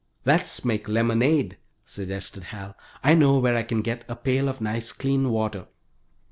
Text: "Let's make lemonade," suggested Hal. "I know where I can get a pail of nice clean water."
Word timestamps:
"Let's 0.25 0.65
make 0.65 0.87
lemonade," 0.89 1.57
suggested 1.85 2.45
Hal. 2.45 2.75
"I 3.03 3.13
know 3.13 3.37
where 3.37 3.55
I 3.55 3.61
can 3.61 3.83
get 3.83 4.03
a 4.07 4.15
pail 4.15 4.49
of 4.49 4.59
nice 4.59 4.93
clean 4.93 5.29
water." 5.29 5.67